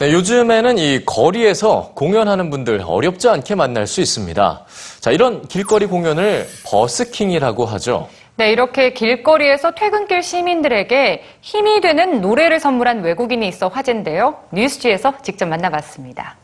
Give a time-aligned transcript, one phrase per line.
[0.00, 4.64] 네, 요즘에는 이 거리에서 공연하는 분들 어렵지 않게 만날 수 있습니다.
[5.00, 8.08] 자, 이런 길거리 공연을 버스킹이라고 하죠.
[8.36, 14.36] 네, 이렇게 길거리에서 퇴근길 시민들에게 힘이 되는 노래를 선물한 외국인이 있어 화제인데요.
[14.52, 16.36] 뉴스지에서 직접 만나봤습니다.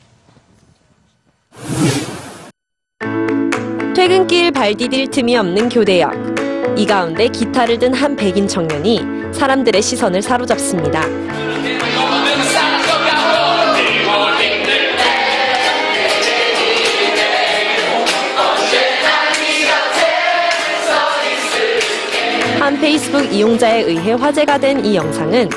[4.05, 6.13] 퇴근길 발 디딜 틈이 없는 교대역.
[6.77, 9.01] 이 가운데 기타를 든 한 백인 청년이
[9.33, 11.01] 사람들의 시선을 사로잡습니다.
[22.59, 25.49] 한 페이스북 이용자에 의해 화제가 된 이 영상은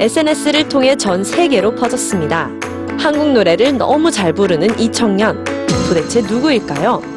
[0.00, 2.50] SNS를 통해 전 세계로 퍼졌습니다.
[2.98, 5.42] 한국 노래를 너무 잘 부르는 이 청년.
[5.88, 7.13] 도대체 누구일까요?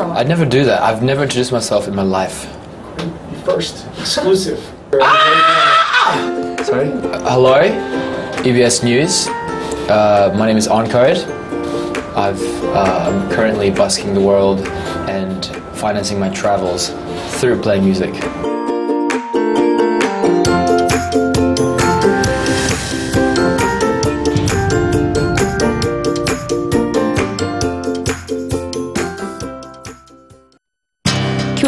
[0.00, 0.80] I never do that.
[0.82, 2.46] I've never introduced myself in my life.
[3.44, 4.58] First, exclusive.
[6.64, 6.90] Sorry?
[7.26, 7.62] hello,
[8.44, 9.26] EBS News.
[9.88, 11.26] Uh, my name is Encode.
[12.16, 14.60] I've, uh, I'm currently busking the world
[15.08, 15.44] and
[15.76, 16.90] financing my travels
[17.40, 18.14] through playing music.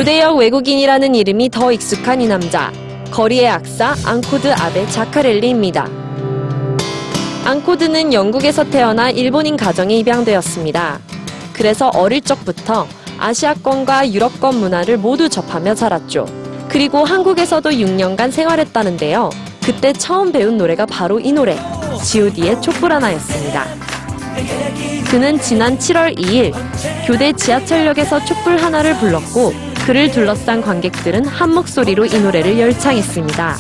[0.01, 2.73] 교대역 외국인이라는 이름이 더 익숙한 이 남자.
[3.11, 5.87] 거리의 악사 앙코드 아베 자카렐리입니다.
[7.45, 11.01] 앙코드는 영국에서 태어나 일본인 가정에 입양되었습니다.
[11.53, 12.87] 그래서 어릴 적부터
[13.19, 16.25] 아시아권과 유럽권 문화를 모두 접하며 자랐죠.
[16.71, 19.29] 그리고 한국에서도 6년간 생활했다는데요.
[19.63, 21.59] 그때 처음 배운 노래가 바로 이 노래,
[22.03, 23.67] G.O.D의 촛불 하나였습니다.
[25.11, 26.55] 그는 지난 7월 2일
[27.07, 33.57] 교대 지하철역에서 촛불 하나를 불렀고 그를 둘러싼 관객들은 한 목소리로 이 노래를 열창했습니다.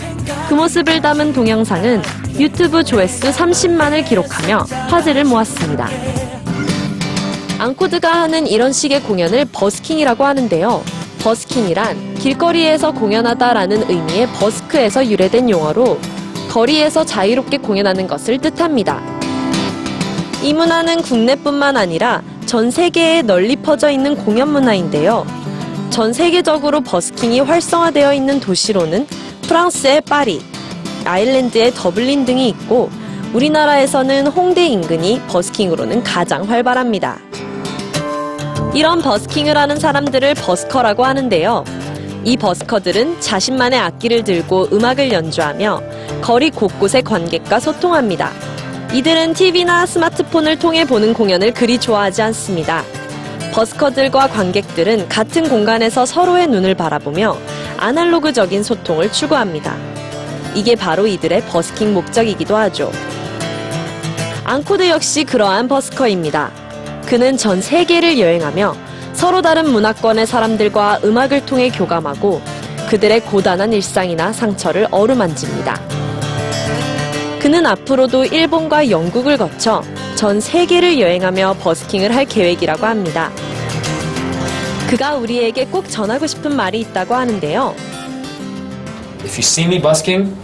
[0.48, 2.00] 그 모습을 담은 동영상은
[2.38, 4.58] 유튜브 조회수 30만을 기록하며
[4.88, 5.88] 화제를 모았습니다.
[7.58, 10.84] 앙코드가 하는 이런 식의 공연을 버스킹이라고 하는데요.
[11.20, 15.98] 버스킹이란 길거리에서 공연하다라는 의미의 버스크에서 유래된 용어로
[16.48, 19.02] 거리에서 자유롭게 공연하는 것을 뜻합니다.
[20.44, 25.39] 이 문화는 국내뿐만 아니라 전 세계에 널리 퍼져 있는 공연 문화인데요.
[25.90, 29.06] 전 세계적으로 버스킹이 활성화되어 있는 도시로는
[29.42, 30.40] 프랑스의 파리,
[31.04, 32.90] 아일랜드의 더블린 등이 있고
[33.34, 37.18] 우리나라에서는 홍대 인근이 버스킹으로는 가장 활발합니다.
[38.72, 41.64] 이런 버스킹을 하는 사람들을 버스커라고 하는데요.
[42.22, 45.82] 이 버스커들은 자신만의 악기를 들고 음악을 연주하며
[46.22, 48.30] 거리 곳곳의 관객과 소통합니다.
[48.92, 52.84] 이들은 TV나 스마트폰을 통해 보는 공연을 그리 좋아하지 않습니다.
[53.52, 57.36] 버스커들과 관객들은 같은 공간에서 서로의 눈을 바라보며
[57.78, 59.76] 아날로그적인 소통을 추구합니다.
[60.54, 62.90] 이게 바로 이들의 버스킹 목적이기도 하죠.
[64.44, 66.50] 앙코드 역시 그러한 버스커입니다.
[67.06, 68.76] 그는 전 세계를 여행하며
[69.12, 72.40] 서로 다른 문화권의 사람들과 음악을 통해 교감하고
[72.88, 75.80] 그들의 고단한 일상이나 상처를 어루만집니다.
[77.38, 79.82] 그는 앞으로도 일본과 영국을 거쳐
[80.19, 83.31] 전 세계를 여행하며 버스킹을 할 계획이라고 합니다.
[84.89, 87.75] 그가 우리에게 꼭 전하고 싶은 말이 있다고 하는데요.
[89.23, 90.35] If you see me busking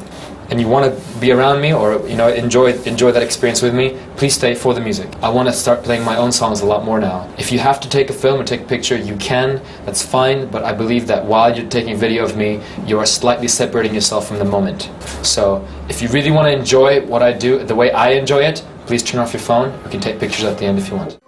[0.50, 3.74] and you want to be around me or you know enjoy enjoy that experience with
[3.74, 5.08] me, please stay for the music.
[5.22, 7.30] I want to start playing my own songs a lot more now.
[7.38, 9.62] If you have to take a film or take a picture, you can.
[9.86, 13.06] That's fine, but I believe that while you're taking a video of me, you are
[13.06, 14.90] slightly separating yourself from the moment.
[15.24, 18.66] So, if you really want to enjoy what I do the way I enjoy it,
[18.87, 19.73] please turn off your phone.
[19.85, 21.19] We can take pictures at the end if you want.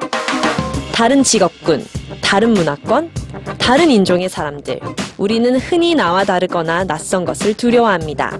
[0.92, 1.84] 다른 직업군,
[2.20, 3.10] 다른 문화권,
[3.58, 4.80] 다른 인종의 사람들.
[5.16, 8.38] 우리는 흔히 나와 다르거나 낯선 것을 두려워합니다.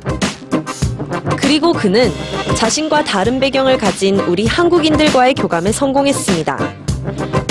[1.36, 2.12] 그리고 그는
[2.56, 6.58] 자신과 다른 배경을 가진 우리 한국인들과의 교감에 성공했습니다.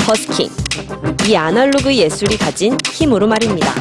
[0.06, 0.50] 버스킹.
[1.28, 3.74] 이 아날로그 예술이 가진 힘으로 말입니다.